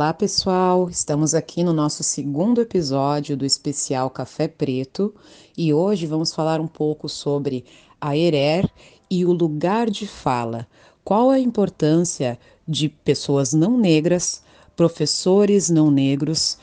[0.00, 0.88] Olá, pessoal!
[0.88, 5.14] Estamos aqui no nosso segundo episódio do especial Café Preto
[5.54, 7.66] e hoje vamos falar um pouco sobre
[8.00, 8.66] a ERER
[9.10, 10.66] e o lugar de fala.
[11.04, 14.42] Qual a importância de pessoas não negras,
[14.74, 16.56] professores não negros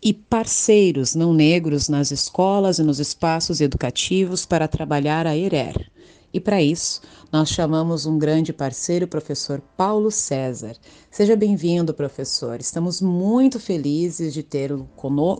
[0.00, 5.90] e parceiros não negros nas escolas e nos espaços educativos para trabalhar a ERER?
[6.32, 7.00] E para isso,
[7.32, 10.76] nós chamamos um grande parceiro, o professor Paulo César.
[11.10, 12.60] Seja bem-vindo, professor.
[12.60, 14.72] Estamos muito felizes de ter,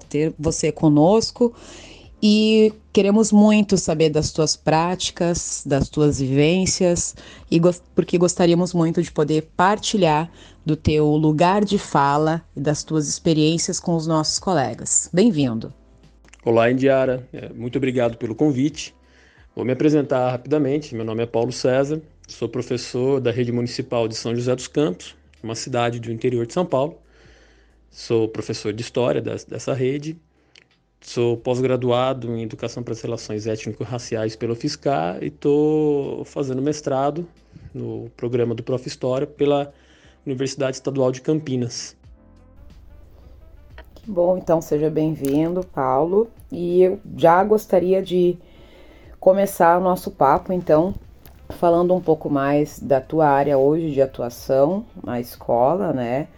[0.08, 1.54] ter você conosco
[2.22, 7.14] e queremos muito saber das tuas práticas, das tuas vivências,
[7.50, 7.60] e
[7.94, 10.30] porque gostaríamos muito de poder partilhar
[10.66, 15.08] do teu lugar de fala e das tuas experiências com os nossos colegas.
[15.12, 15.72] Bem-vindo.
[16.44, 17.26] Olá, Indiara.
[17.32, 18.94] É, muito obrigado pelo convite.
[19.54, 20.94] Vou me apresentar rapidamente.
[20.94, 25.16] Meu nome é Paulo César, sou professor da Rede Municipal de São José dos Campos,
[25.42, 26.98] uma cidade do interior de São Paulo.
[27.90, 30.16] Sou professor de História dessa rede.
[31.00, 37.26] Sou pós-graduado em Educação para as Relações Étnico-Raciais pela UFSCar e estou fazendo mestrado
[37.74, 38.86] no programa do Prof.
[38.86, 39.72] História pela
[40.24, 41.96] Universidade Estadual de Campinas.
[43.96, 46.30] Que bom, então seja bem-vindo, Paulo.
[46.52, 48.38] E eu já gostaria de
[49.20, 50.94] começar o nosso papo, então,
[51.50, 56.28] falando um pouco mais da tua área hoje de atuação na escola, né?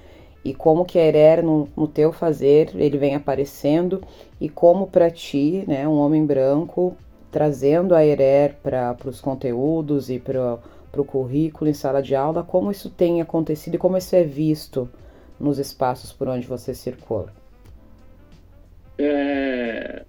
[0.44, 4.02] E como que a ERER, no, no teu fazer, ele vem aparecendo
[4.41, 6.97] e como para ti, né, um homem branco,
[7.30, 10.58] trazendo a ERER para os conteúdos e para
[10.96, 14.91] o currículo em sala de aula, como isso tem acontecido e como isso é visto
[15.39, 17.33] nos espaços por onde você circula?
[18.98, 20.05] É,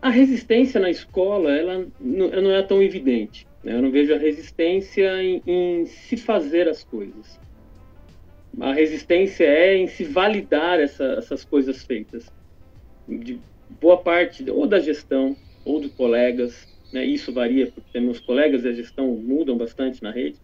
[0.00, 3.46] a resistência na escola ela não é tão evidente.
[3.62, 3.74] Né?
[3.74, 7.40] Eu não vejo a resistência em, em, se fazer as coisas.
[8.60, 12.30] A resistência é em se validar essa, essas coisas feitas.
[13.08, 13.40] De
[13.80, 17.04] boa parte, ou da gestão, ou dos colegas, né?
[17.04, 20.36] isso varia, porque meus colegas e a gestão mudam bastante na rede,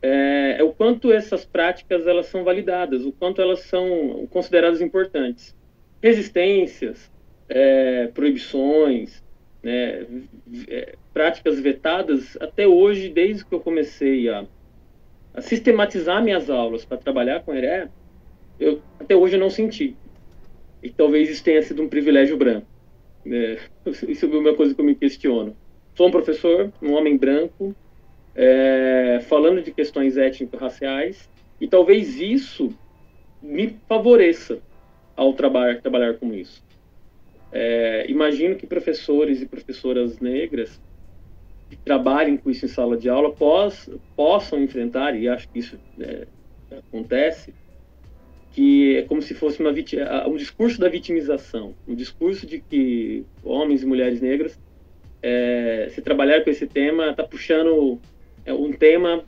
[0.00, 5.54] é, é o quanto essas práticas elas são validadas, o quanto elas são consideradas importantes.
[6.00, 7.10] Resistências,
[7.48, 9.22] é, proibições,
[9.62, 10.06] né,
[10.68, 14.46] é, práticas vetadas, até hoje, desde que eu comecei a,
[15.34, 17.88] a sistematizar minhas aulas para trabalhar com ERE,
[18.58, 19.96] eu até hoje eu não senti.
[20.82, 22.66] E talvez isso tenha sido um privilégio branco.
[23.24, 23.58] Né?
[24.08, 25.56] Isso é uma coisa que eu me questiono.
[25.94, 27.74] Sou um professor, um homem branco,
[28.34, 31.28] é, falando de questões étnico-raciais,
[31.60, 32.72] e talvez isso
[33.42, 34.60] me favoreça
[35.16, 36.62] ao trabalhar, trabalhar com isso.
[37.50, 40.80] É, imagino que professores e professoras negras
[41.68, 45.78] que trabalhem com isso em sala de aula pós, possam enfrentar, e acho que isso
[46.00, 46.26] é,
[46.70, 47.54] acontece,
[48.52, 49.70] que é como se fosse uma
[50.26, 54.58] um discurso da vitimização, um discurso de que homens e mulheres negras,
[55.22, 58.00] é, se trabalhar com esse tema, está puxando
[58.46, 59.24] é, um tema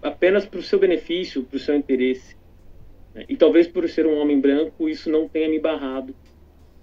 [0.00, 2.36] apenas para o seu benefício, para o seu interesse.
[3.28, 6.14] E talvez por ser um homem branco, isso não tenha me barrado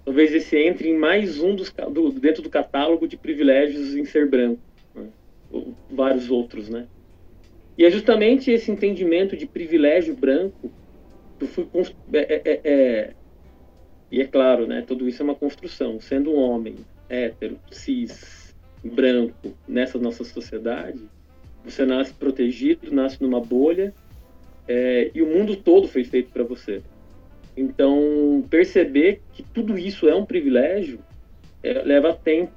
[0.08, 4.26] talvez esse entre em mais um dos do, dentro do catálogo de privilégios em ser
[4.26, 4.58] branco,
[4.94, 5.08] né?
[5.52, 6.86] ou vários outros, né?
[7.76, 10.72] E é justamente esse entendimento de privilégio branco
[11.38, 11.68] que eu fui
[12.14, 13.14] é, é, é, é,
[14.10, 14.80] e é claro, né?
[14.80, 16.00] Tudo isso é uma construção.
[16.00, 16.76] Sendo um homem
[17.06, 21.02] hétero, cis, branco nessa nossa sociedade,
[21.62, 23.92] você nasce protegido, nasce numa bolha
[24.66, 26.82] é, e o mundo todo foi feito para você.
[27.58, 31.00] Então, perceber que tudo isso é um privilégio
[31.60, 32.52] é, leva tempo.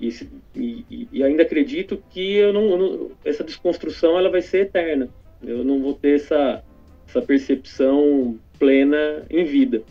[0.00, 0.08] E,
[0.56, 5.08] e, e, ainda acredito que eu não, eu não, essa desconstrução ela vai ser eterna.
[5.40, 6.64] Eu não vou ter essa,
[7.06, 9.84] essa percepção plena em vida.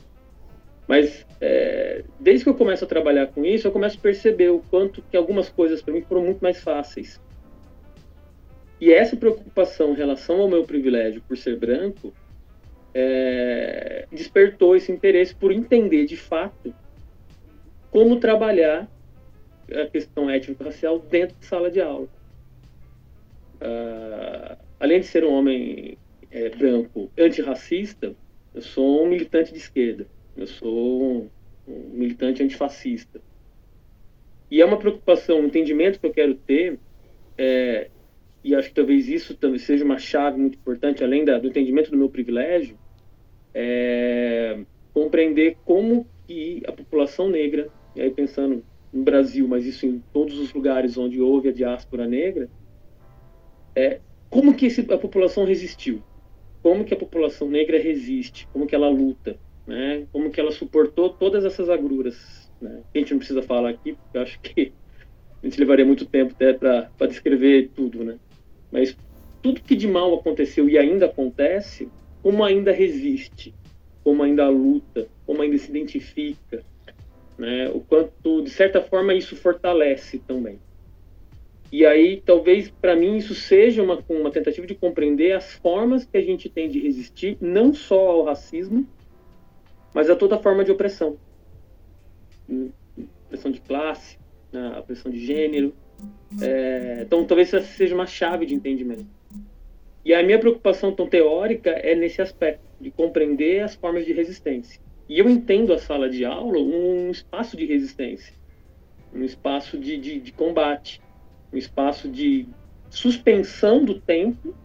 [0.86, 4.60] Mas é, desde que eu começo a trabalhar com isso, eu começo a perceber o
[4.60, 7.22] quanto que algumas coisas para mim foram muito mais fáceis.
[8.82, 12.14] E essa preocupação em relação ao meu privilégio por ser branco
[12.94, 16.74] é, despertou esse interesse por entender de fato
[17.90, 18.90] como trabalhar
[19.72, 22.08] a questão étnico-racial dentro de sala de aula.
[23.62, 25.98] Uh, além de ser um homem
[26.30, 28.16] é, branco antirracista,
[28.54, 30.06] eu sou um militante de esquerda,
[30.36, 31.30] eu sou um,
[31.68, 33.22] um militante antifascista.
[34.50, 36.78] E é uma preocupação, um entendimento que eu quero ter
[37.38, 37.90] é,
[38.44, 41.92] e acho que talvez isso também seja uma chave muito importante, além da, do entendimento
[41.92, 42.78] do meu privilégio,
[43.54, 50.02] é compreender como que a população negra, e aí pensando no Brasil, mas isso em
[50.14, 52.52] todos os lugares onde houve a diáspora negra,
[53.76, 56.04] é como que esse, a população resistiu.
[56.64, 60.08] como que a população negra resiste, como que ela luta, né?
[60.12, 62.86] Como que ela suportou todas essas agruras, né?
[62.94, 64.76] A gente não precisa falar aqui, porque eu acho que
[65.44, 68.20] a gente levaria muito tempo até para descrever tudo, né?
[68.72, 68.98] Mas
[69.42, 73.54] tudo que de mal aconteceu e ainda acontece, como ainda resiste,
[74.04, 76.64] como ainda luta, como ainda se identifica,
[77.38, 77.70] né?
[77.70, 80.60] O quanto, de certa forma, isso fortalece também.
[81.72, 86.18] E aí, talvez, para mim, isso seja uma, uma tentativa de compreender as formas que
[86.18, 88.86] a gente tem de resistir, não só ao racismo,
[89.94, 91.18] mas a toda forma de opressão.
[93.26, 94.20] Opressão de classe,
[94.52, 94.78] né?
[94.78, 95.74] opressão de gênero.
[96.42, 99.06] É, então, talvez essa seja uma chave de entendimento.
[100.04, 104.82] E a minha preocupação tão teórica é nesse aspecto, de compreender as formas de resistência.
[105.08, 108.34] E eu entendo a sala de aula um espaço de resistência,
[109.14, 111.02] um espaço de, de, de combate
[111.54, 112.48] um espaço de
[112.90, 114.56] suspensão do tempo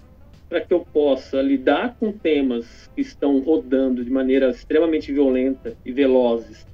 [0.48, 5.90] para que eu possa lidar com temas que estão rodando de maneira extremamente violenta e
[5.90, 6.64] velozes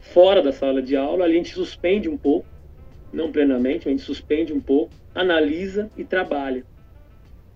[0.00, 2.46] fora da sala de aula, a gente suspende um pouco,
[3.12, 6.64] não plenamente, a gente suspende um pouco, analisa e trabalha.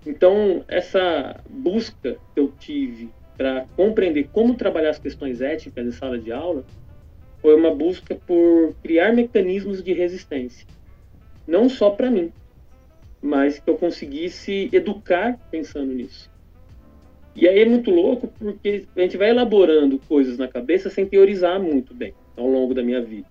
[0.08, 6.19] Então, essa busca que eu tive para compreender como trabalhar as questões éticas em sala
[6.19, 6.64] de aula
[7.40, 10.66] foi uma busca por criar mecanismos de resistência
[11.49, 12.31] não só para mim,
[13.22, 16.31] mas que eu conseguisse educar pensando nisso.
[17.34, 21.58] E aí é muito louco porque a gente vai elaborando coisas na cabeça sem teorizar
[21.58, 23.26] muito bem ao longo da minha vida.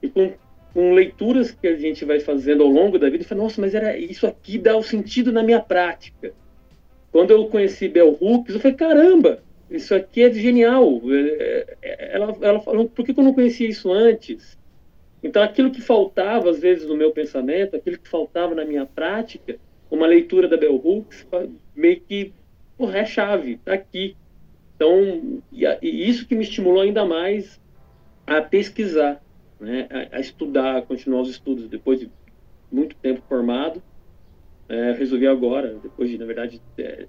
[0.00, 0.32] E com,
[0.72, 3.74] com leituras que a gente vai fazendo ao longo da vida, e fala, nossa, mas
[3.74, 6.32] era isso aqui dá o sentido na minha prática.
[7.10, 11.00] Quando eu conheci Bell Hooks, eu falei, caramba, isso aqui é genial.
[11.10, 14.58] É, é, ela, ela falou, por que eu não conhecia isso antes?
[15.22, 19.58] Então, aquilo que faltava, às vezes, no meu pensamento, aquilo que faltava na minha prática,
[19.90, 21.26] uma leitura da Bell Hooks,
[21.74, 22.32] meio que,
[22.78, 24.16] porra, é chave, tá aqui.
[24.76, 27.60] Então, e, e isso que me estimulou ainda mais
[28.26, 29.20] a pesquisar,
[29.60, 31.68] né, a, a estudar, continuar os estudos.
[31.68, 32.10] Depois de
[32.72, 33.82] muito tempo formado,
[34.68, 37.06] é, resolvi agora, depois de, na verdade, é,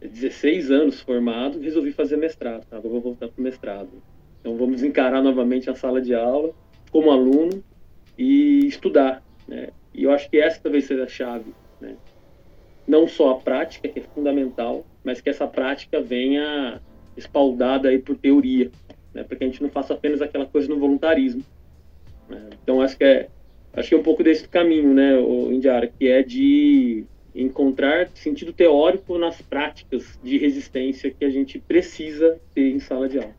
[0.00, 2.66] 16 anos formado, resolvi fazer mestrado.
[2.66, 2.76] Tá?
[2.76, 3.90] Agora vou voltar para o mestrado.
[4.40, 6.52] Então, vamos encarar novamente a sala de aula
[6.90, 7.62] como aluno
[8.18, 9.22] e estudar.
[9.48, 9.68] Né?
[9.92, 11.54] E eu acho que essa talvez seja a chave.
[11.80, 11.96] Né?
[12.86, 16.80] Não só a prática, que é fundamental, mas que essa prática venha
[17.16, 18.70] espaldada aí por teoria,
[19.12, 19.22] né?
[19.24, 21.42] para que a gente não faça apenas aquela coisa no voluntarismo.
[22.28, 22.50] Né?
[22.62, 23.28] Então, acho que é,
[23.72, 27.04] acho que é um pouco desse caminho, né, o Indiara, que é de
[27.34, 33.18] encontrar sentido teórico nas práticas de resistência que a gente precisa ter em sala de
[33.18, 33.34] aula.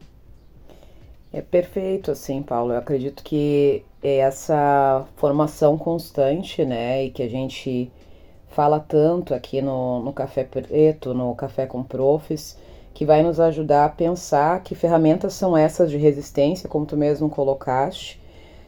[1.32, 2.74] É perfeito, assim, Paulo.
[2.74, 7.92] Eu acredito que é essa formação constante, né, e que a gente
[8.50, 12.58] fala tanto aqui no, no Café Preto, no Café com Profs,
[12.94, 17.30] que vai nos ajudar a pensar que ferramentas são essas de resistência, como tu mesmo
[17.30, 18.18] colocaste,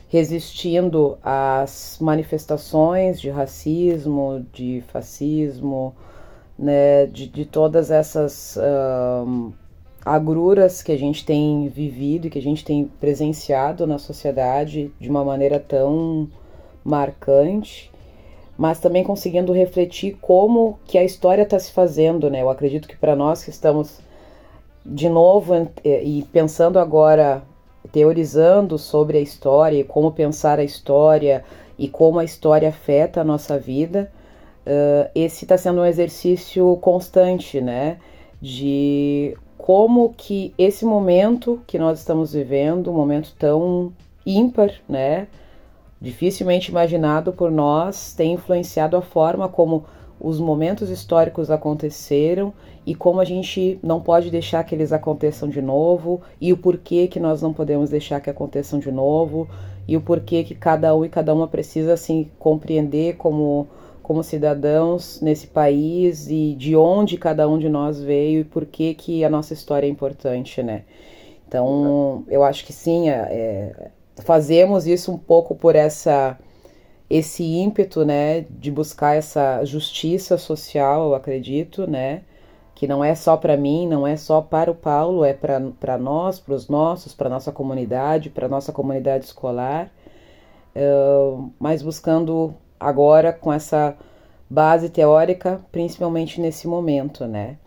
[0.09, 5.95] resistindo às manifestações de racismo, de fascismo,
[6.57, 8.57] né, de, de todas essas.
[8.57, 9.53] Uh,
[10.07, 15.09] agruras que a gente tem vivido e que a gente tem presenciado na sociedade de
[15.09, 16.29] uma maneira tão
[16.83, 17.91] marcante,
[18.57, 22.41] mas também conseguindo refletir como que a história está se fazendo, né?
[22.41, 23.99] Eu acredito que para nós que estamos
[24.85, 27.43] de novo e pensando agora,
[27.91, 31.43] teorizando sobre a história e como pensar a história
[31.77, 34.11] e como a história afeta a nossa vida,
[34.65, 37.97] uh, esse está sendo um exercício constante, né?
[38.41, 43.91] De como que esse momento que nós estamos vivendo, um momento tão
[44.25, 45.27] ímpar, né,
[45.99, 49.85] dificilmente imaginado por nós, tem influenciado a forma como
[50.19, 52.53] os momentos históricos aconteceram
[52.85, 57.07] e como a gente não pode deixar que eles aconteçam de novo e o porquê
[57.07, 59.47] que nós não podemos deixar que aconteçam de novo
[59.87, 63.67] e o porquê que cada um e cada uma precisa assim compreender como
[64.07, 68.93] como cidadãos nesse país e de onde cada um de nós veio e por que,
[68.93, 70.83] que a nossa história é importante, né?
[71.45, 73.91] Então, eu acho que sim, é, é,
[74.23, 76.37] fazemos isso um pouco por essa
[77.09, 82.23] esse ímpeto, né, de buscar essa justiça social, eu acredito, né,
[82.75, 86.39] que não é só para mim, não é só para o Paulo, é para nós,
[86.39, 89.91] para os nossos, para nossa comunidade, para nossa comunidade escolar,
[90.75, 93.95] uh, mas buscando agora com essa
[94.49, 97.57] base teórica, principalmente nesse momento, né?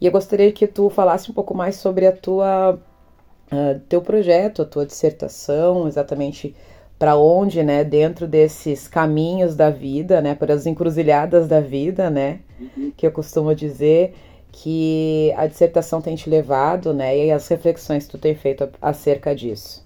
[0.00, 4.62] E eu gostaria que tu falasse um pouco mais sobre a tua uh, teu projeto,
[4.62, 6.54] a tua dissertação, exatamente
[7.02, 12.38] para onde, né, dentro desses caminhos da vida, né, para as encruzilhadas da vida, né,
[12.60, 12.92] uhum.
[12.96, 14.14] que eu costumo dizer,
[14.52, 17.26] que a dissertação tem te levado, né?
[17.26, 19.84] E as reflexões que tu tem feito acerca disso.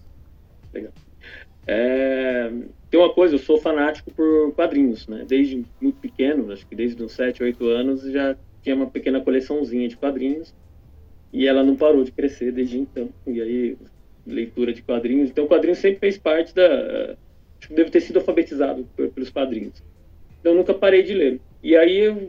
[0.74, 0.92] Legal.
[1.66, 2.52] É,
[2.90, 5.24] tem uma coisa, eu sou fanático por quadrinhos, né?
[5.26, 9.88] Desde muito pequeno, acho que desde uns 7, 8 anos, já tinha uma pequena coleçãozinha
[9.88, 10.52] de quadrinhos.
[11.32, 13.08] E ela não parou de crescer desde então.
[13.26, 13.78] E aí,
[14.26, 15.30] leitura de quadrinhos.
[15.30, 17.16] Então, o quadrinho sempre fez parte da.
[17.58, 19.82] Acho que devo ter sido alfabetizado pelos quadrinhos.
[20.40, 21.40] Então, eu nunca parei de ler.
[21.62, 22.28] E aí,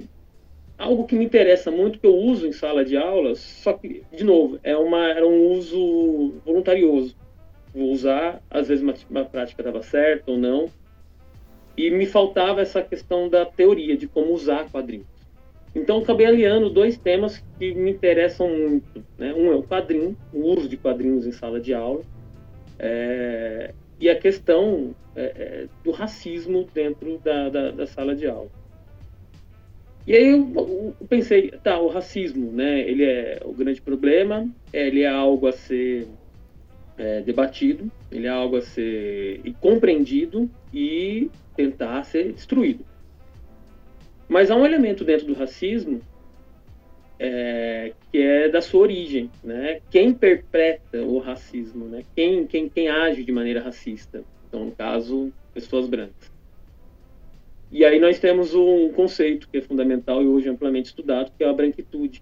[0.77, 4.23] algo que me interessa muito, que eu uso em sala de aula, só que, de
[4.23, 7.15] novo, é uma, era um uso voluntarioso.
[7.73, 10.69] Vou usar, às vezes uma, uma prática estava certa ou não.
[11.75, 15.16] E me faltava essa questão da teoria, de como usar quadrinhos.
[15.77, 19.05] Então, acabei aliando dois temas que me interessam muito.
[19.15, 19.31] Né?
[19.31, 22.01] Um é o quadrinho, o uso de quadrinhos em sala de aula,
[22.79, 28.49] é, e a questão é, é, do racismo dentro da, da, da, sala de aula.
[30.07, 35.01] E aí eu, eu, pensei, tá, o racismo, né, ele é o grande problema, ele
[35.01, 36.07] é algo a ser
[36.97, 42.83] é, debatido, ele é algo a ser compreendido e tentar ser destruído.
[44.27, 46.01] Mas há um elemento dentro do racismo
[47.19, 49.81] é, que é da sua origem, né?
[49.89, 52.03] Quem interpreta o racismo, né?
[52.15, 54.23] Quem, quem, quem age de maneira racista?
[54.47, 56.31] Então, no caso, pessoas brancas.
[57.71, 61.49] E aí nós temos um conceito que é fundamental e hoje amplamente estudado, que é
[61.49, 62.21] a branquitude.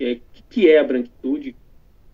[0.00, 1.54] O é, que é a branquitude?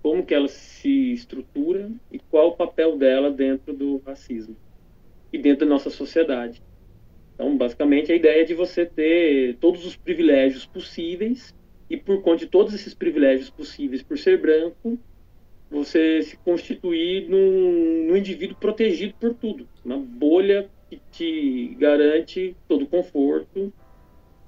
[0.02, 4.56] Como que ela se estrutura e qual o papel dela dentro do racismo
[5.32, 6.62] e dentro da nossa sociedade.
[7.36, 11.54] Então, basicamente, a ideia é de você ter todos os privilégios possíveis
[11.88, 14.98] e por conta de todos esses privilégios possíveis por ser branco,
[15.70, 22.86] você se constituir num, num indivíduo protegido por tudo, uma bolha que te garante todo
[22.86, 23.70] conforto,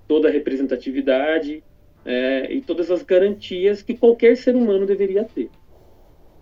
[0.06, 1.62] toda a representatividade
[2.06, 5.50] é, e todas as garantias que qualquer ser humano deveria ter,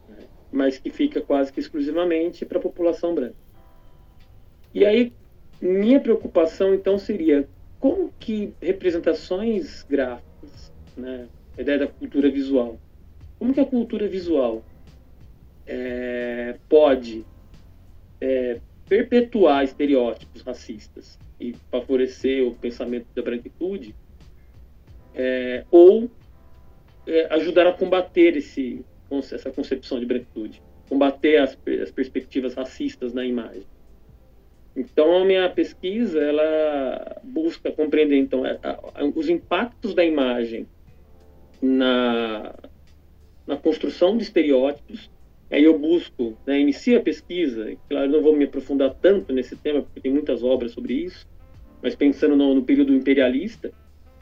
[0.09, 0.19] né?
[0.53, 3.35] mas que fica quase que exclusivamente para a população branca.
[4.73, 5.13] E aí,
[5.61, 7.49] minha preocupação, então, seria
[7.79, 12.79] como que representações gráficas, né, a ideia da cultura visual,
[13.39, 14.65] como que a cultura visual
[15.67, 17.25] é, pode
[18.21, 23.95] é, perpetuar estereótipos racistas e favorecer o pensamento da branquitude,
[25.15, 26.11] é, ou
[27.07, 28.85] é, ajudar a combater esse,
[29.33, 33.65] essa concepção de branquitude, combater as, as perspectivas racistas na imagem.
[34.77, 38.43] Então, a minha pesquisa, ela busca compreender, então,
[39.15, 40.67] os impactos da imagem
[41.63, 42.55] na,
[43.47, 45.11] na construção de estereótipos.
[45.51, 49.81] Aí eu busco, né, inicio a pesquisa, claro, não vou me aprofundar tanto nesse tema,
[49.81, 51.27] porque tem muitas obras sobre isso,
[51.81, 53.73] mas pensando no, no período imperialista,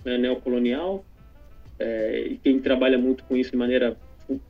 [0.05, 1.05] né, neocolonial,
[1.79, 3.97] é, e quem trabalha muito com isso de maneira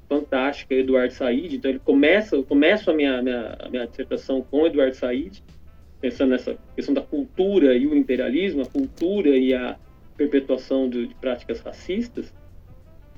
[0.09, 1.57] fantástica é Eduardo Said.
[1.57, 5.43] Então, ele começa, eu começo a minha, minha, minha dissertação com Eduardo Said,
[6.05, 9.75] pensando nessa questão da cultura e o imperialismo, a cultura e a
[10.19, 12.31] perpetuação de, de práticas racistas,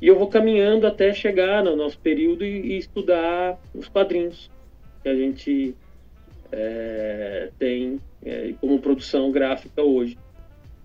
[0.00, 4.48] e eu vou caminhando até chegar no nosso período e, e estudar os quadrinhos
[5.02, 5.74] que a gente
[6.52, 10.16] é, tem é, como produção gráfica hoje.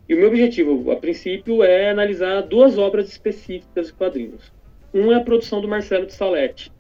[0.10, 4.52] E o meu objetivo, a princípio, é analisar duas obras específicas de quadrinhos.
[4.92, 6.72] Um é a produção do Marcelo de Salete,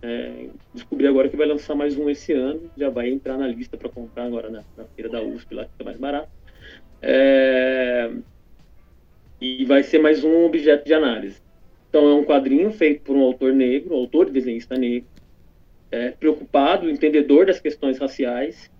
[0.00, 3.76] é, descobri agora que vai lançar mais um esse ano, já vai entrar na lista
[3.76, 6.28] para comprar agora na, na, feira da USP, lá que está mais barato.
[7.02, 8.10] É,
[9.40, 11.40] e vai ser mais um objeto de análise.
[11.88, 15.08] Então é um quadrinho feito por um autor negro, um autor e desenhista negro,
[15.90, 18.70] é, preocupado, entendedor das questões raciais,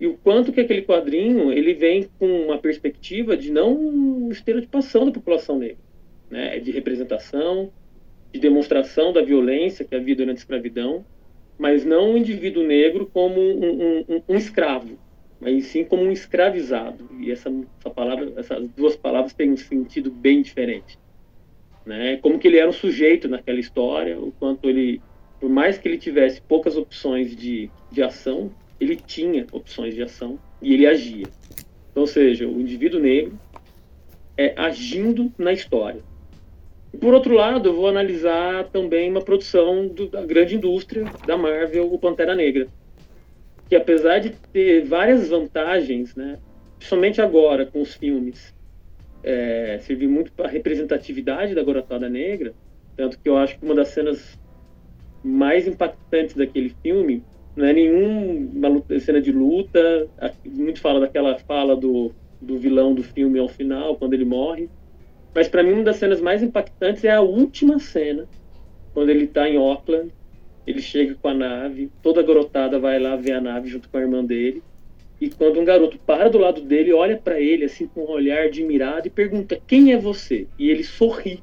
[0.00, 5.12] e o quanto que aquele quadrinho ele vem com uma perspectiva de não estereotipação da
[5.12, 5.78] população negra,
[6.30, 7.72] né, de representação,
[8.34, 11.06] de demonstração da violência que havia durante a escravidão,
[11.56, 14.98] mas não um indivíduo negro como um, um, um escravo,
[15.40, 17.08] mas sim como um escravizado.
[17.20, 17.48] E essa,
[17.78, 20.98] essa palavra, essas duas palavras têm um sentido bem diferente.
[21.86, 22.16] Né?
[22.16, 25.00] Como que ele era um sujeito naquela história, o quanto ele,
[25.38, 28.50] por mais que ele tivesse poucas opções de, de ação,
[28.80, 31.28] ele tinha opções de ação e ele agia.
[31.92, 33.38] Então, ou seja, o indivíduo negro
[34.36, 36.02] é agindo na história.
[37.00, 41.92] Por outro lado, eu vou analisar também uma produção do, da grande indústria da Marvel,
[41.92, 42.68] o Pantera Negra,
[43.68, 46.38] que apesar de ter várias vantagens, né,
[46.80, 48.54] somente agora com os filmes,
[49.22, 52.54] é, servir muito para a representatividade da garotada negra,
[52.96, 54.38] tanto que eu acho que uma das cenas
[55.24, 57.22] mais impactantes daquele filme
[57.56, 60.08] não é nenhuma cena de luta,
[60.44, 64.68] muito fala daquela fala do, do vilão do filme ao final, quando ele morre,
[65.34, 68.26] Mas para mim uma das cenas mais impactantes é a última cena,
[68.92, 70.12] quando ele está em Auckland,
[70.66, 74.00] ele chega com a nave, toda garotada vai lá ver a nave junto com a
[74.00, 74.62] irmã dele.
[75.20, 78.44] E quando um garoto para do lado dele, olha para ele assim com um olhar
[78.44, 81.42] admirado e pergunta: "Quem é você?" E ele sorri.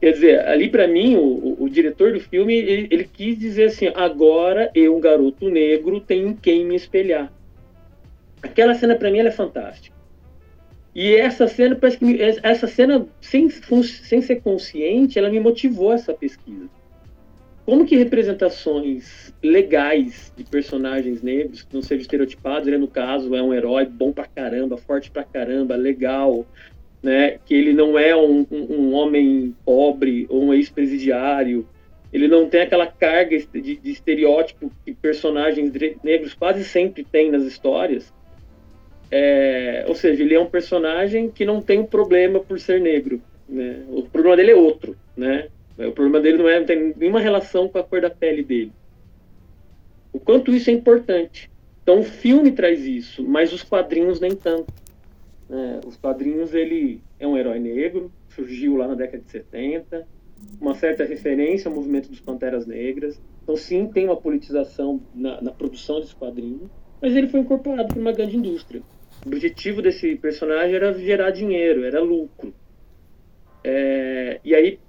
[0.00, 3.66] Quer dizer, ali para mim, o, o, o, diretor do filme, ele, ele, quis dizer
[3.66, 7.32] assim: agora eu, um garoto negro, tenho em quem me espelhar.
[8.42, 9.96] Aquela cena para mim é fantástica.
[10.94, 15.92] E essa cena, parece que me, essa cena, sem, sem ser consciente, ela me motivou
[15.92, 16.68] essa pesquisa.
[17.64, 23.42] Como que representações legais de personagens negros, que não sejam estereotipados, ele no caso é
[23.42, 26.44] um herói bom pra caramba, forte pra caramba, legal,
[27.02, 27.38] né?
[27.46, 31.66] Que ele não é um, um, um homem pobre ou um ex-presidiário,
[32.12, 35.72] ele não tem aquela carga de, de estereótipo que personagens
[36.04, 38.12] negros quase sempre têm nas histórias.
[39.14, 43.20] É, ou seja, ele é um personagem que não tem problema por ser negro.
[43.46, 43.84] Né?
[43.90, 45.48] O problema dele é outro, né?
[45.76, 48.72] O problema dele não, é, não tem nenhuma relação com a cor da pele dele.
[50.14, 51.50] O quanto isso é importante.
[51.82, 54.72] Então o filme traz isso, mas os quadrinhos nem tanto.
[55.46, 55.80] Né?
[55.86, 60.06] Os quadrinhos ele é um herói negro, surgiu lá na década de 70,
[60.58, 63.20] uma certa referência ao movimento dos Panteras Negras.
[63.42, 68.00] Então sim, tem uma politização na, na produção desse quadrinho, mas ele foi incorporado por
[68.00, 68.82] uma grande indústria.
[69.24, 72.52] O objetivo desse personagem era gerar dinheiro, era lucro.
[73.64, 74.80] É, e aí,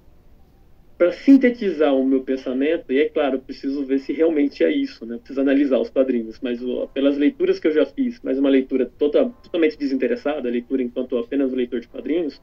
[0.97, 5.17] para sintetizar o meu pensamento, e é claro, preciso ver se realmente é isso, né?
[5.17, 6.59] Preciso analisar os quadrinhos, mas
[6.93, 11.51] pelas leituras que eu já fiz, mas uma leitura tota, totalmente desinteressada, leitura enquanto apenas
[11.51, 12.41] leitor de quadrinhos,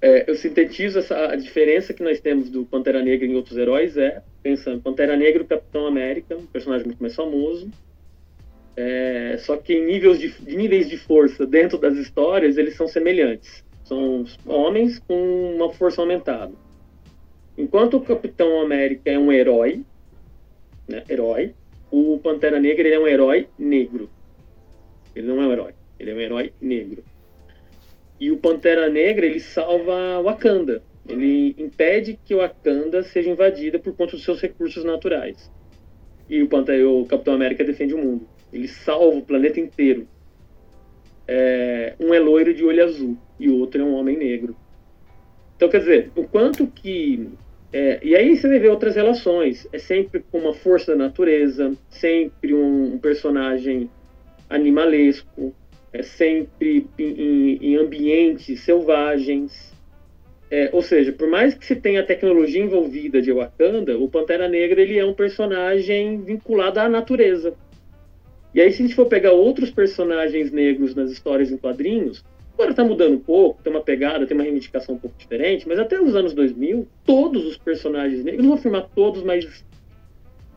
[0.00, 3.96] é, eu sintetizo essa, a diferença que nós temos do Pantera Negra em outros heróis
[3.96, 7.70] é, pensando, Pantera Negra e Capitão América, um personagem muito mais famoso,
[8.76, 12.86] é, só que em níveis de, de, níveis de força dentro das histórias, eles são
[12.86, 13.64] semelhantes.
[13.84, 16.52] São homens com uma força aumentada.
[17.56, 19.82] Enquanto o Capitão América é um herói,
[20.86, 21.54] né, herói,
[21.90, 24.10] o Pantera Negra é um herói negro.
[25.14, 27.02] Ele não é um herói, ele é um herói negro.
[28.20, 30.82] E o Pantera Negra, ele salva Wakanda.
[31.08, 35.50] Ele impede que Wakanda seja invadida por conta dos seus recursos naturais.
[36.28, 38.28] E o, Pantera, o Capitão América defende o mundo.
[38.56, 40.06] Ele salva o planeta inteiro.
[41.28, 44.56] É, um é loiro de olho azul e o outro é um homem negro.
[45.56, 47.28] Então, quer dizer, o quanto que.
[47.72, 49.66] É, e aí você vai ver outras relações.
[49.72, 53.90] É sempre com uma força da natureza, sempre um, um personagem
[54.48, 55.54] animalesco,
[55.92, 59.74] é sempre em, em ambientes selvagens.
[60.48, 64.80] É, ou seja, por mais que se tenha tecnologia envolvida de Wakanda, o Pantera Negra
[64.80, 67.54] ele é um personagem vinculado à natureza.
[68.56, 72.70] E aí, se a gente for pegar outros personagens negros nas histórias em quadrinhos, agora
[72.70, 76.00] está mudando um pouco, tem uma pegada, tem uma reivindicação um pouco diferente, mas até
[76.00, 79.62] os anos 2000, todos os personagens negros, não vou afirmar todos, mas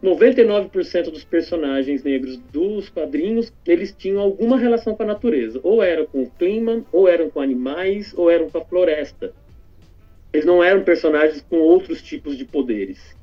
[0.02, 5.60] 99% dos personagens negros dos quadrinhos, eles tinham alguma relação com a natureza.
[5.62, 9.34] Ou eram com o clima, ou eram com animais, ou eram com a floresta.
[10.32, 13.14] Eles não eram personagens com outros tipos de poderes.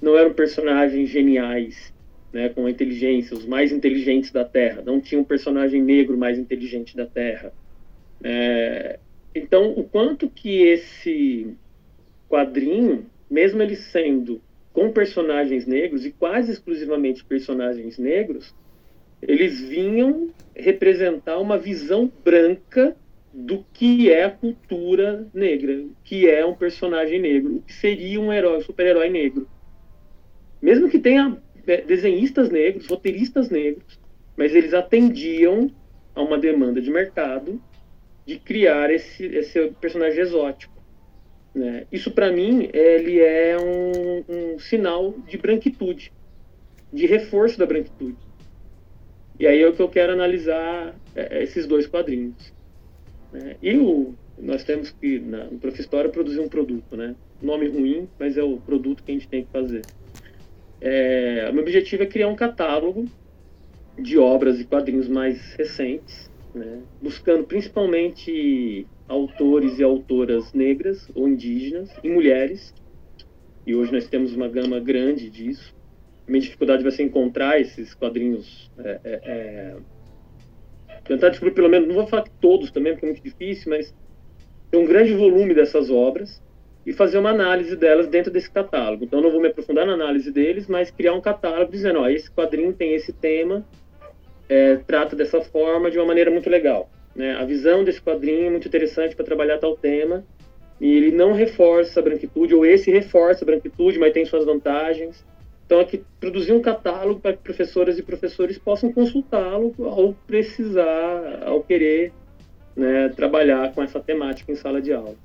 [0.00, 1.94] Não eram personagens geniais
[2.32, 4.82] né, com a inteligência, os mais inteligentes da Terra.
[4.84, 7.52] Não tinha um personagem negro mais inteligente da Terra.
[8.22, 8.98] É,
[9.34, 11.54] então, o quanto que esse
[12.28, 14.40] quadrinho, mesmo ele sendo
[14.72, 18.54] com personagens negros e quase exclusivamente personagens negros,
[19.22, 22.96] eles vinham representar uma visão branca
[23.32, 28.32] do que é a cultura negra, que é um personagem negro, o que seria um
[28.32, 29.46] herói, um super-herói negro.
[30.60, 31.36] Mesmo que tenha
[31.86, 33.98] desenhistas negros, roteiristas negros,
[34.36, 35.70] mas eles atendiam
[36.14, 37.60] a uma demanda de mercado
[38.24, 40.74] de criar esse, esse personagem exótico.
[41.54, 41.86] Né?
[41.90, 46.12] Isso, para mim, ele é um, um, sinal de branquitude,
[46.92, 48.16] de reforço da branquitude.
[49.38, 52.52] E aí é o que eu quero analisar é, é esses dois quadrinhos.
[53.32, 53.56] Né?
[53.62, 56.96] E o, nós temos que, na, no Profistória, produzir um produto.
[56.96, 57.14] Né?
[57.40, 59.82] Nome ruim, mas é o produto que a gente tem que fazer.
[60.80, 63.06] É, meu objetivo é criar um catálogo
[63.98, 71.90] de obras e quadrinhos mais recentes, né, buscando principalmente autores e autoras negras ou indígenas
[72.02, 72.74] e mulheres.
[73.66, 75.74] E hoje nós temos uma gama grande disso.
[76.26, 78.70] A minha dificuldade vai ser encontrar esses quadrinhos.
[78.78, 79.76] É, é, é
[81.04, 83.94] tentar descobrir pelo menos, não vou falar que todos também, porque é muito difícil, mas
[84.70, 86.42] tem um grande volume dessas obras
[86.86, 89.04] e fazer uma análise delas dentro desse catálogo.
[89.04, 92.30] Então, não vou me aprofundar na análise deles, mas criar um catálogo dizendo: ó, esse
[92.30, 93.66] quadrinho tem esse tema,
[94.48, 96.88] é, trata dessa forma de uma maneira muito legal.
[97.14, 97.34] Né?
[97.34, 100.24] A visão desse quadrinho é muito interessante para trabalhar tal tema,
[100.80, 105.24] e ele não reforça a branquitude, ou esse reforça a branquitude, mas tem suas vantagens.
[105.64, 111.60] Então, aqui produzir um catálogo para que professoras e professores possam consultá-lo ao precisar, ao
[111.64, 112.12] querer
[112.76, 115.16] né, trabalhar com essa temática em sala de aula.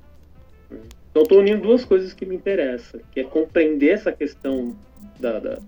[1.12, 4.74] Então, estou unindo duas coisas que me interessam, que é compreender essa questão
[5.20, 5.58] da, da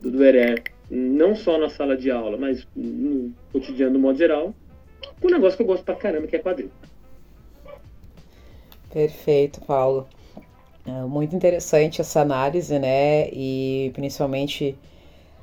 [0.00, 4.54] do, do ERE, não só na sala de aula, mas no cotidiano, no modo geral,
[5.20, 6.72] com um negócio que eu gosto pra caramba, que é quadrinho.
[8.90, 10.08] Perfeito, Paulo.
[10.86, 13.28] É muito interessante essa análise, né?
[13.28, 14.76] E principalmente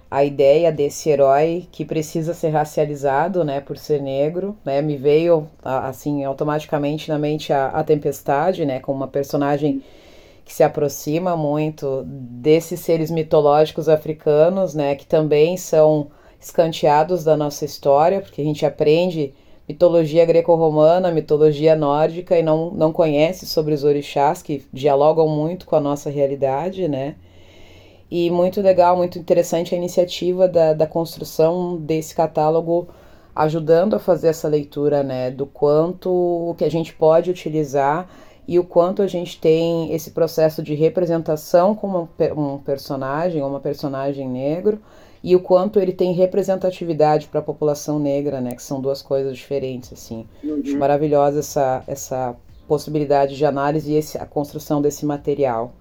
[0.10, 4.82] a ideia desse herói que precisa ser racializado, né, por ser negro, né?
[4.82, 9.84] Me veio assim automaticamente na mente a, a Tempestade, né, como uma personagem
[10.46, 16.08] que se aproxima muito desses seres mitológicos africanos, né, que também são
[16.40, 19.34] escanteados da nossa história, porque a gente aprende
[19.68, 25.76] mitologia greco-romana, mitologia nórdica e não, não conhece sobre os orixás que dialogam muito com
[25.76, 27.16] a nossa realidade, né?
[28.10, 32.88] E muito legal, muito interessante a iniciativa da, da construção desse catálogo
[33.36, 38.10] ajudando a fazer essa leitura, né, do quanto o que a gente pode utilizar
[38.48, 44.28] e o quanto a gente tem esse processo de representação como um personagem, uma personagem
[44.28, 44.80] negro,
[45.22, 48.56] e o quanto ele tem representatividade para a população negra, né?
[48.56, 50.26] Que são duas coisas diferentes, assim.
[50.42, 50.62] Uhum.
[50.64, 52.36] Acho maravilhosa essa, essa
[52.68, 55.74] possibilidade de análise e esse, a construção desse material.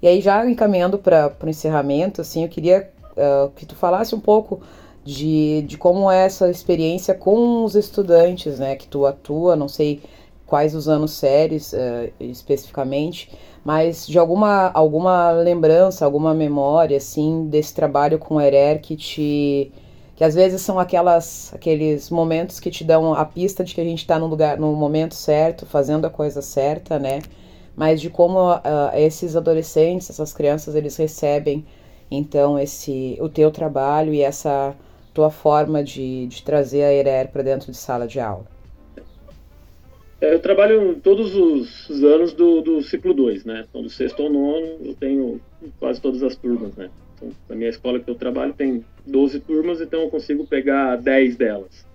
[0.00, 4.20] E aí, já encaminhando para o encerramento, assim, eu queria uh, que tu falasse um
[4.20, 4.60] pouco
[5.04, 8.76] de, de como é essa experiência com os estudantes, né?
[8.76, 10.02] Que tu atua, não sei
[10.46, 13.30] quais os anos séries uh, especificamente,
[13.64, 19.72] mas de alguma, alguma lembrança, alguma memória, assim, desse trabalho com o Erer que te...
[20.14, 23.84] que às vezes são aquelas, aqueles momentos que te dão a pista de que a
[23.84, 27.20] gente está no lugar, no momento certo, fazendo a coisa certa, né?
[27.76, 28.60] Mas de como uh,
[28.94, 31.64] esses adolescentes, essas crianças, eles recebem,
[32.10, 34.74] então, esse o teu trabalho e essa
[35.12, 38.46] tua forma de, de trazer a Erer para dentro de sala de aula.
[40.20, 43.66] É, eu trabalho todos os anos do, do ciclo 2, né?
[43.68, 45.40] Então, do sexto ao nono, eu tenho
[45.78, 46.90] quase todas as turmas, né?
[47.14, 51.36] Então, na minha escola que eu trabalho tem 12 turmas, então eu consigo pegar 10
[51.36, 51.86] delas.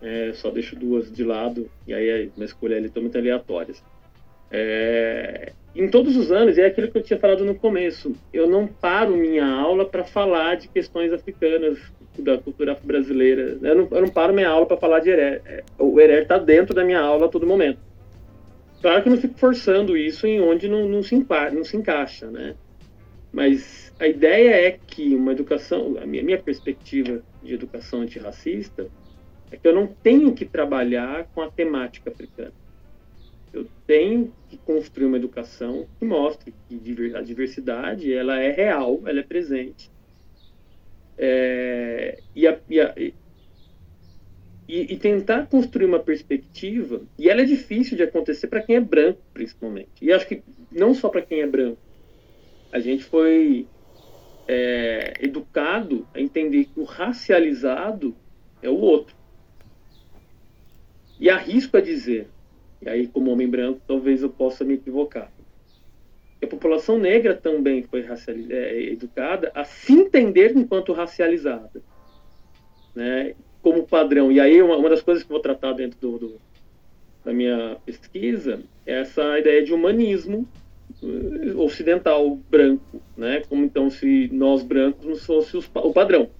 [0.00, 3.82] É, só deixo duas de lado, e aí é uma escolha ali totalmente aleatórias.
[4.50, 8.66] É, em todos os anos, é aquilo que eu tinha falado no começo, eu não
[8.66, 11.78] paro minha aula para falar de questões africanas,
[12.18, 13.58] da cultura brasileira.
[13.62, 15.42] Eu não, eu não paro minha aula para falar de Herer.
[15.44, 17.78] É, o Herer está dentro da minha aula a todo momento.
[18.80, 21.14] Claro que eu não fico forçando isso em onde não, não, se,
[21.52, 22.54] não se encaixa, né?
[23.32, 28.88] Mas a ideia é que uma educação, a minha, minha perspectiva de educação antirracista,
[29.50, 32.52] é que eu não tenho que trabalhar com a temática africana.
[33.56, 39.20] Eu tenho que construir uma educação que mostre que a diversidade ela é real, ela
[39.20, 39.90] é presente
[41.18, 43.14] é, e, a, e, a, e,
[44.68, 49.20] e, tentar construir uma perspectiva, e ela é difícil de acontecer para quem é branco,
[49.32, 49.90] principalmente.
[50.02, 51.78] E acho que não só para quem é branco.
[52.72, 53.66] A gente foi
[54.46, 58.14] é, educado a entender que o racializado
[58.60, 59.16] é o outro.
[61.18, 62.28] E arrisco a dizer,
[62.82, 65.30] e aí como homem branco talvez eu possa me equivocar,
[66.46, 68.04] a população negra também foi
[68.50, 71.82] é, educada a se entender enquanto racializada,
[72.94, 74.30] né, como padrão.
[74.30, 76.40] E aí uma, uma das coisas que vou tratar dentro do, do,
[77.24, 80.48] da minha pesquisa é essa ideia de humanismo
[81.02, 86.30] uh, ocidental branco, né, como então se nós brancos não fosse os, o padrão,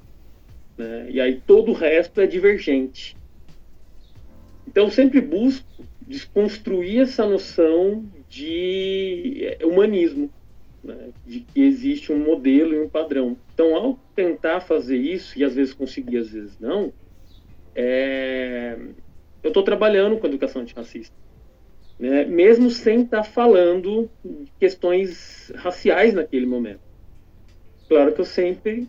[0.79, 3.17] né, e aí todo o resto é divergente.
[4.69, 10.31] Então eu sempre busco desconstruir essa noção de é, humanismo,
[10.83, 11.11] né?
[11.27, 13.37] de que existe um modelo e um padrão.
[13.53, 16.93] Então, ao tentar fazer isso, e às vezes conseguir, às vezes não,
[17.75, 18.79] é...
[19.43, 21.15] eu estou trabalhando com educação antirracista.
[21.99, 22.25] Né?
[22.25, 26.81] Mesmo sem estar tá falando de questões raciais naquele momento.
[27.89, 28.89] Claro que eu sempre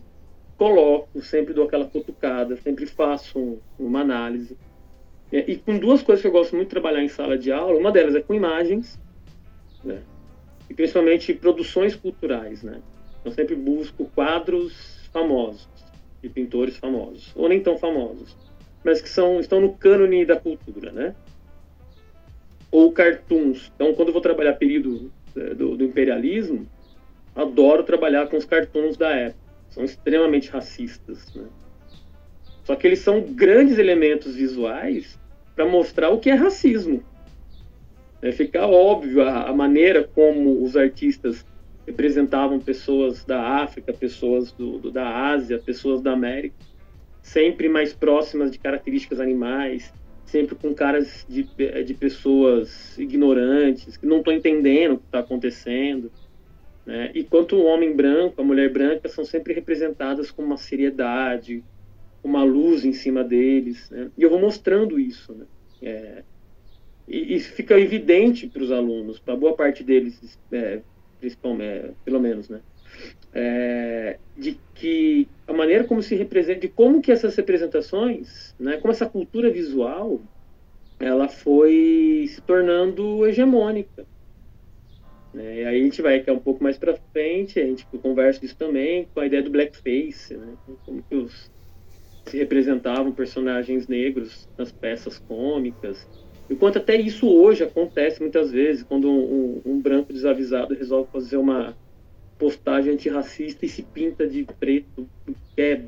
[0.56, 4.56] coloco, sempre dou aquela cutucada, sempre faço um, uma análise.
[5.32, 7.78] É, e com duas coisas que eu gosto muito de trabalhar em sala de aula,
[7.78, 8.98] uma delas é com imagens,
[9.84, 10.02] né?
[10.68, 12.80] E principalmente produções culturais, né?
[13.24, 15.68] Eu sempre busco quadros famosos,
[16.22, 18.36] de pintores famosos, ou nem tão famosos,
[18.82, 21.14] mas que são, estão no cânone da cultura, né?
[22.70, 23.70] Ou cartoons.
[23.74, 26.66] Então, quando eu vou trabalhar período é, do, do imperialismo,
[27.34, 29.48] adoro trabalhar com os cartoons da época.
[29.70, 31.44] São extremamente racistas, né?
[32.64, 35.17] Só que eles são grandes elementos visuais
[35.58, 37.02] para mostrar o que é racismo.
[38.22, 41.44] É, fica óbvio a, a, maneira como os artistas
[41.84, 46.54] representavam pessoas da África, pessoas do, do, da Ásia, pessoas da América,
[47.20, 49.92] sempre mais próximas de características animais,
[50.24, 51.42] sempre com caras de,
[51.84, 56.08] de pessoas ignorantes, que não estão entendendo o que está acontecendo.
[56.86, 57.10] Né?
[57.16, 61.64] E quanto o homem branco, a mulher branca, são sempre representadas com uma seriedade,
[62.22, 63.90] uma luz em cima deles.
[63.90, 64.10] Né?
[64.16, 65.32] E eu vou mostrando isso.
[65.32, 65.46] Né?
[65.82, 66.22] É,
[67.06, 70.80] e, e, fica evidente para os alunos, para boa parte deles, é,
[71.18, 72.60] principalmente, é, pelo menos, né?
[73.32, 78.92] É, de que a maneira como se representa, de como que essas representações, né, como
[78.92, 80.20] essa cultura visual,
[80.98, 84.06] ela foi se tornando hegemônica.
[85.32, 85.62] Né?
[85.62, 88.40] E aí a gente vai que é um pouco mais para frente, a gente conversa
[88.40, 90.54] disso também com a ideia do blackface, né?
[90.84, 91.50] como que os,
[92.36, 96.06] representavam personagens negros nas peças cômicas.
[96.50, 101.36] Enquanto até isso hoje acontece muitas vezes, quando um, um, um branco desavisado resolve fazer
[101.36, 101.76] uma
[102.38, 105.08] postagem antirracista e se pinta de preto,
[105.54, 105.82] que é,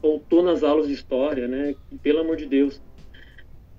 [0.00, 1.74] voltou nas aulas de história, né?
[2.02, 2.80] Pelo amor de Deus.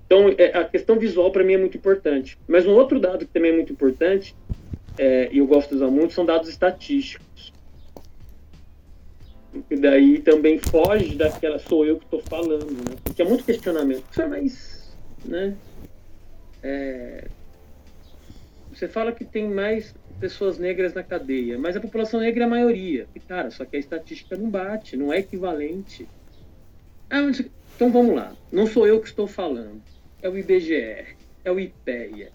[0.06, 2.38] Então, é, a questão visual para mim é muito importante.
[2.48, 4.34] Mas um outro dado que também é muito importante,
[4.96, 7.52] é, e eu gosto de usar muito, são dados estatísticos.
[9.68, 12.96] E daí também foge daquela sou eu que estou falando, né?
[13.02, 14.04] Porque é muito questionamento.
[14.28, 15.56] Mas, né?
[16.62, 17.26] É,
[18.72, 22.50] você fala que tem mais pessoas negras na cadeia, mas a população negra é a
[22.50, 23.06] maioria.
[23.14, 26.06] E, cara, só que a estatística não bate, não é equivalente.
[27.08, 27.30] Ah,
[27.74, 28.34] então vamos lá.
[28.52, 29.82] Não sou eu que estou falando.
[30.22, 32.30] É o IBGE, é o IPEA,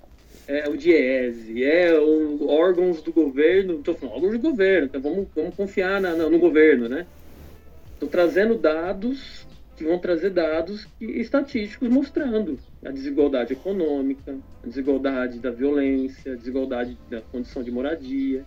[0.47, 3.79] é o DIESE, é os órgãos do governo.
[3.79, 7.05] Estou falando órgãos do governo, então vamos, vamos confiar na, no governo, né?
[7.93, 15.51] Estou trazendo dados que vão trazer dados estatísticos mostrando a desigualdade econômica, a desigualdade da
[15.51, 18.45] violência, a desigualdade da condição de moradia.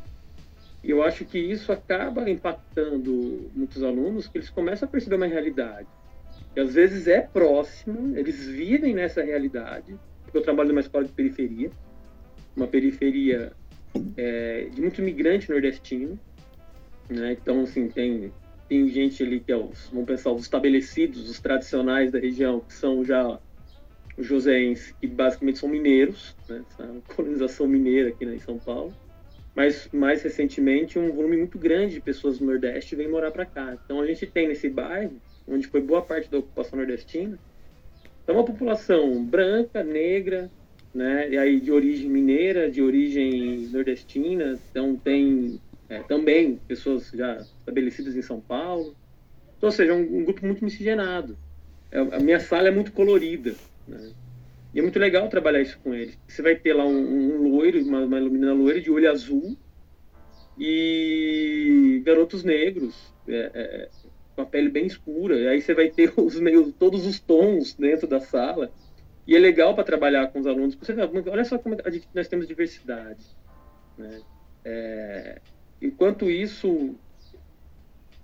[0.82, 5.26] E eu acho que isso acaba impactando muitos alunos, que eles começam a perceber uma
[5.26, 5.86] realidade
[6.54, 11.12] que às vezes é próxima, eles vivem nessa realidade, porque eu trabalho numa escola de
[11.12, 11.70] periferia,
[12.58, 13.52] uma periferia
[14.16, 16.18] é, de muito imigrante nordestino,
[17.08, 17.32] né?
[17.32, 18.32] Então, assim, tem
[18.68, 22.74] tem gente ali que é os, vamos pensar, os estabelecidos, os tradicionais da região, que
[22.74, 23.40] são já
[24.14, 26.62] os joseenses, que basicamente são mineiros, né?
[26.68, 28.92] Essa colonização mineira aqui né, em São Paulo.
[29.54, 33.76] Mas, mais recentemente, um volume muito grande de pessoas do Nordeste vem morar para cá.
[33.82, 35.16] Então, a gente tem nesse bairro,
[35.48, 37.38] onde foi boa parte da ocupação nordestina,
[38.28, 40.50] então uma população branca, negra,
[40.98, 41.30] né?
[41.30, 48.16] E aí de origem mineira, de origem nordestina, então tem é, também pessoas já estabelecidas
[48.16, 48.96] em São Paulo.
[49.56, 51.38] Então, ou seja, um, um grupo muito miscigenado.
[51.92, 53.54] É, a minha sala é muito colorida.
[53.86, 54.10] Né?
[54.74, 56.18] E é muito legal trabalhar isso com eles.
[56.26, 59.56] Você vai ter lá um, um loiro, uma, uma menina loira de olho azul
[60.58, 63.88] e garotos negros é, é,
[64.34, 65.38] com a pele bem escura.
[65.38, 68.72] E aí você vai ter os meio, todos os tons dentro da sala.
[69.28, 70.74] E é legal para trabalhar com os alunos.
[70.74, 71.76] Você vê, olha só como
[72.14, 73.22] nós temos diversidade.
[73.98, 74.22] Né?
[74.64, 75.38] É,
[75.82, 76.96] enquanto isso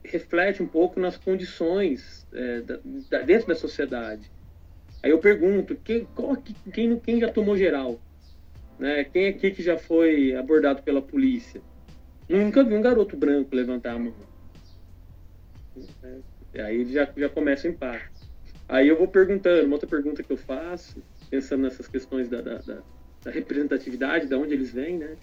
[0.02, 2.78] reflete um pouco nas condições é, da,
[3.10, 4.32] da, dentro da sociedade.
[5.02, 6.38] Aí eu pergunto, quem, qual,
[6.72, 8.00] quem, quem já tomou geral?
[8.78, 9.04] Né?
[9.04, 11.60] Quem aqui que já foi abordado pela polícia?
[12.26, 14.14] Nunca vi um garoto branco levantar a mão.
[16.54, 18.23] É, aí já, já começa o impacto.
[18.68, 22.58] Aí eu vou perguntando, uma outra pergunta que eu faço, pensando nessas questões da, da,
[22.58, 22.82] da,
[23.24, 25.16] da representatividade, de onde eles vêm, né?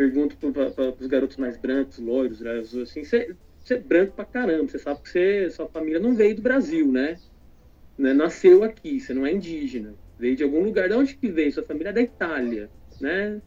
[0.00, 3.36] pergunto para os garotos mais brancos, loiros, assim, você
[3.68, 7.16] é branco pra caramba, você sabe que você, sua família não veio do Brasil, né?
[7.98, 8.14] né?
[8.14, 10.88] Nasceu aqui, você não é indígena, veio de algum lugar.
[10.88, 11.52] De onde que veio?
[11.52, 13.42] Sua família é da Itália, né?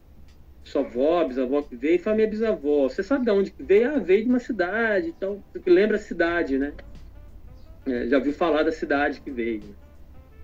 [0.62, 2.88] Sua avó, bisavó que veio, família bisavó.
[2.88, 3.90] Você sabe de onde que veio?
[3.90, 6.72] Ah, veio de uma cidade, então, lembra a cidade, né?
[7.86, 9.76] É, já ouviu falar da cidade que veio.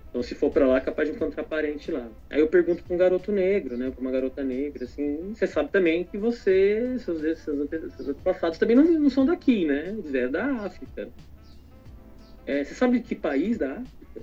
[0.09, 2.11] Então, se for para lá, é capaz de encontrar parente lá.
[2.29, 5.71] Aí eu pergunto para um garoto negro, né, para uma garota negra, assim, você sabe
[5.71, 9.87] também que você, seus, seus, seus antepassados também não, não são daqui, né?
[9.87, 11.09] Eles é da África.
[12.45, 14.21] É, você sabe que país da África?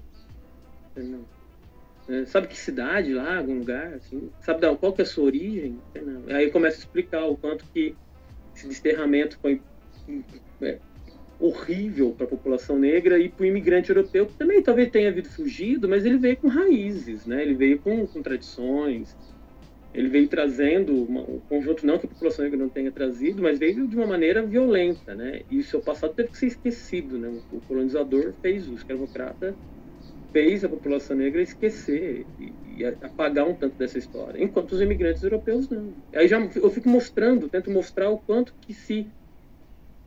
[0.97, 1.27] Não.
[2.09, 4.31] É, sabe que cidade lá, algum lugar, assim?
[4.41, 5.79] Sabe qual que é a sua origem?
[6.29, 7.97] Aí eu começo a explicar o quanto que
[8.55, 9.63] esse desterramento foi
[10.61, 10.79] é,
[11.39, 15.29] horrível para a população negra e para o imigrante europeu, que também talvez tenha vindo
[15.29, 17.43] fugido, mas ele veio com raízes, né?
[17.43, 19.17] ele veio com, com tradições,
[19.95, 23.59] ele veio trazendo uma, um conjunto, não que a população negra não tenha trazido, mas
[23.59, 25.41] veio de uma maneira violenta, né?
[25.51, 27.41] E o seu passado teve que ser esquecido, né?
[27.51, 29.57] O colonizador fez o escravocrata
[30.33, 35.23] fez a população negra esquecer e, e, apagar um tanto dessa história, enquanto os imigrantes
[35.23, 35.95] europeus não.
[36.15, 39.11] Aí já eu fico mostrando, tento mostrar o quanto que se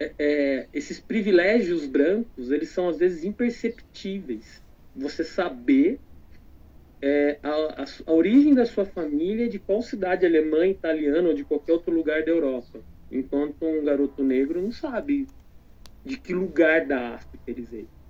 [0.04, 4.64] é, é, esses privilégios brancos eles são às vezes imperceptíveis.
[4.96, 6.00] Você saber
[7.02, 11.44] é, a, a, a, origem da sua família, de qual cidade alemã, italiana ou de
[11.44, 12.80] qualquer outro lugar da Europa,
[13.12, 15.28] enquanto um garoto negro não sabe
[16.04, 18.02] de que lugar da África ele veio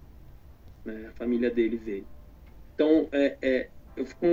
[0.86, 2.06] né, a família dele veio.
[2.74, 4.26] Então, é, é, eu fico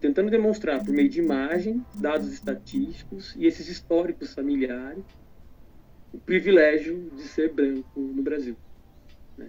[0.00, 5.04] tentando demonstrar por meio de imagem, dados estatísticos e esses históricos familiares
[6.14, 8.56] o privilégio de ser branco no Brasil.
[9.36, 9.48] Né?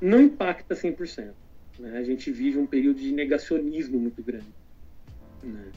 [0.00, 1.32] Não impacta 100%.
[1.78, 1.98] Né?
[1.98, 4.52] A gente vive um período de negacionismo muito grande.
[5.42, 5.70] Né?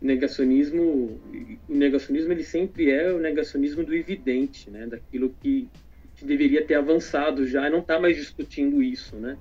[0.00, 1.20] Negacionismo,
[1.68, 4.86] o negacionismo ele sempre é o negacionismo do evidente, né?
[4.86, 5.68] daquilo que
[6.16, 9.36] que deveria ter avançado já e não está mais discutindo isso, né?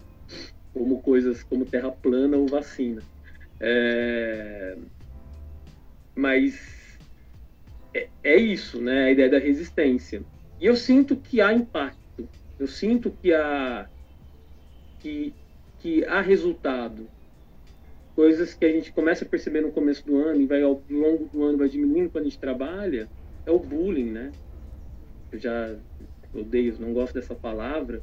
[0.74, 3.02] Como coisas como terra plana ou vacina.
[3.60, 4.78] É...
[6.13, 6.85] Mas
[7.96, 9.06] é, é isso, né?
[9.06, 10.22] A ideia da resistência.
[10.60, 12.28] E eu sinto que há impacto.
[12.60, 13.90] Eu sinto que há
[15.00, 15.34] que,
[15.80, 17.08] que há resultado.
[18.16, 21.26] Coisas que a gente começa a perceber no começo do ano e vai ao longo
[21.26, 23.10] do ano vai diminuindo quando a gente trabalha,
[23.46, 24.32] é o bullying, né?
[25.32, 25.76] Eu já
[26.34, 28.02] odeio, não gosto dessa palavra,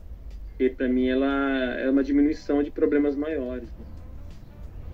[0.49, 3.69] porque para mim ela é uma diminuição de problemas maiores.
[3.73, 3.85] Né?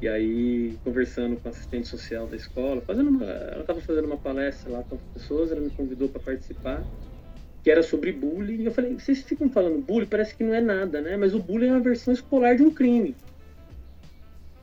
[0.00, 4.16] E aí, conversando com a assistente social da escola, fazendo uma, ela estava fazendo uma
[4.16, 6.84] palestra lá com as pessoas, ela me convidou para participar,
[7.64, 8.62] que era sobre bullying.
[8.62, 11.16] E eu falei, vocês ficam falando bullying, parece que não é nada, né?
[11.16, 13.16] Mas o bullying é uma versão escolar de um crime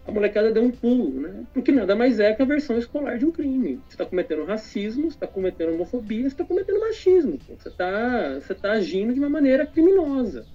[0.07, 1.45] a molecada deu um pulo, né?
[1.53, 3.81] Porque nada mais é que a versão escolar de um crime.
[3.87, 7.39] Você está cometendo racismo, você está cometendo homofobia, você está cometendo machismo.
[7.49, 10.45] Você está você tá agindo de uma maneira criminosa.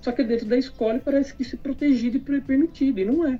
[0.00, 3.38] Só que dentro da escola parece que isso é protegido e permitido, e não é.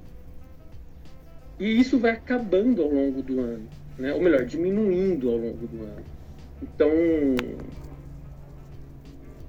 [1.61, 3.69] E isso vai acabando ao longo do ano,
[3.99, 4.15] né?
[4.15, 6.05] ou melhor, diminuindo ao longo do ano.
[6.63, 6.91] Então,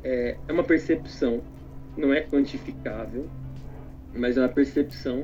[0.04, 1.42] é, é uma percepção,
[1.96, 3.30] não é quantificável,
[4.14, 5.24] mas é uma percepção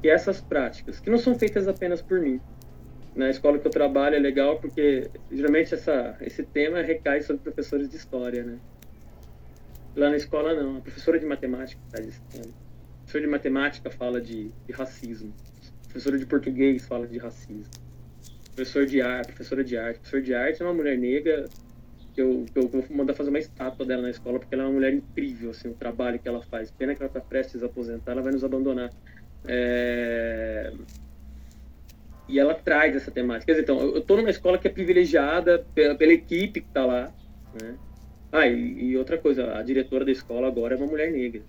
[0.00, 2.40] que essas práticas, que não são feitas apenas por mim.
[3.14, 7.88] Na escola que eu trabalho é legal porque geralmente essa, esse tema recai sobre professores
[7.88, 8.58] de história, né?
[9.94, 12.46] Lá na escola não, a professora de matemática faz esse tema.
[12.46, 15.32] A professora de matemática fala de, de racismo.
[15.94, 17.70] Professora de português fala de racismo.
[18.52, 20.00] Professor de arte, professora de arte.
[20.00, 21.44] Professor de arte é uma mulher negra
[22.12, 24.66] que eu, que eu vou mandar fazer uma estátua dela na escola porque ela é
[24.66, 26.68] uma mulher incrível, assim, o trabalho que ela faz.
[26.72, 28.90] Pena que ela está prestes a aposentar, ela vai nos abandonar.
[29.46, 30.72] É...
[32.28, 33.46] E ela traz essa temática.
[33.46, 36.84] Quer dizer, então, eu estou numa escola que é privilegiada pela, pela equipe que está
[36.84, 37.14] lá.
[37.62, 37.76] Né?
[38.32, 41.42] Ah, e, e, outra coisa, a diretora da escola agora é uma mulher negra.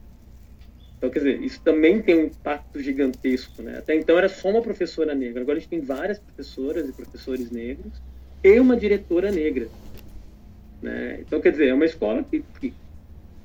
[1.05, 3.61] Então, quer dizer, isso também tem um impacto gigantesco.
[3.61, 3.77] Né?
[3.77, 5.41] Até então era só uma professora negra.
[5.41, 8.01] Agora a gente tem várias professoras e professores negros
[8.43, 9.67] e uma diretora negra.
[10.81, 11.19] Né?
[11.21, 12.43] Então, quer dizer, é uma escola que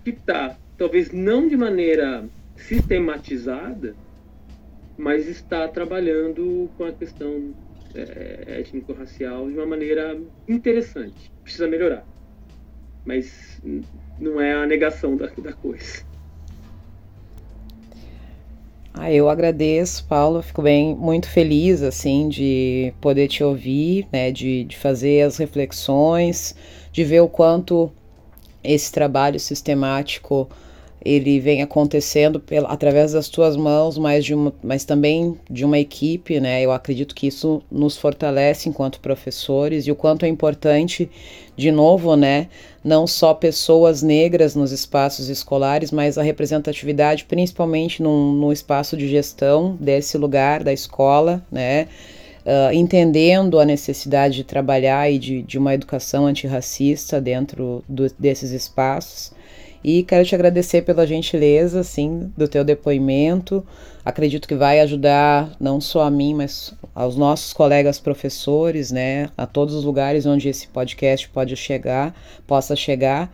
[0.07, 2.25] está, talvez não de maneira
[2.57, 3.95] sistematizada,
[4.97, 7.55] mas está trabalhando com a questão
[7.95, 10.19] é, étnico-racial de uma maneira
[10.49, 11.31] interessante.
[11.43, 12.07] Precisa melhorar,
[13.05, 13.61] mas
[14.19, 16.10] não é a negação da, da coisa.
[19.03, 20.43] Ah, eu agradeço, Paulo.
[20.43, 26.55] Fico bem, muito feliz assim de poder te ouvir, né, de, de fazer as reflexões,
[26.93, 27.91] de ver o quanto
[28.63, 30.51] esse trabalho sistemático
[31.03, 35.79] ele vem acontecendo pela, através das tuas mãos, mas, de uma, mas também de uma
[35.79, 36.63] equipe, né?
[36.63, 41.11] Eu acredito que isso nos fortalece enquanto professores e o quanto é importante,
[41.57, 42.49] de novo, né?
[42.85, 49.77] Não só pessoas negras nos espaços escolares, mas a representatividade, principalmente no, espaço de gestão
[49.81, 51.89] desse lugar, da escola, né?
[52.41, 58.51] Uh, entendendo a necessidade de trabalhar e de, de uma educação antirracista dentro do, desses
[58.51, 59.33] espaços.
[59.83, 63.65] E quero te agradecer pela gentileza, assim, do teu depoimento.
[64.05, 69.47] Acredito que vai ajudar não só a mim, mas aos nossos colegas professores, né, a
[69.47, 72.15] todos os lugares onde esse podcast pode chegar,
[72.47, 73.33] possa chegar,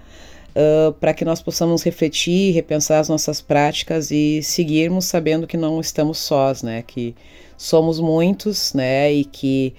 [0.55, 5.81] uh, para que nós possamos refletir, repensar as nossas práticas e seguirmos sabendo que não
[5.81, 7.15] estamos sós, né, que
[7.57, 9.75] somos muitos, né, e que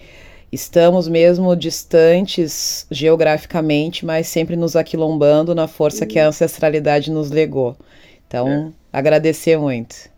[0.57, 6.29] Estamos mesmo distantes geograficamente, mas sempre nos aquilombando na força que a uhum.
[6.29, 7.77] ancestralidade nos legou.
[8.27, 8.97] Então, é.
[8.97, 10.09] agradecer muito.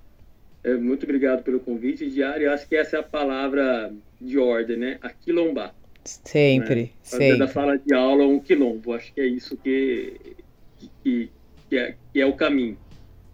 [0.64, 2.46] É, muito obrigado pelo convite, Diário.
[2.46, 4.98] Eu acho que essa é a palavra de ordem, né?
[5.02, 5.76] Aquilombar.
[6.06, 6.90] Sempre, né?
[7.04, 7.40] sempre.
[7.40, 8.94] Da sala de aula, um quilombo.
[8.94, 10.38] Acho que é isso que,
[11.04, 11.30] que,
[11.68, 12.78] que, é, que é o caminho.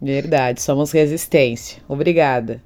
[0.01, 1.83] Verdade, somos resistência.
[1.87, 2.63] Obrigada.